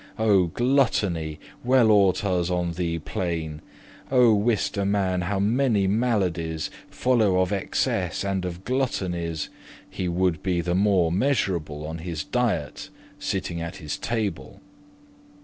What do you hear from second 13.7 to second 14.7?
his table.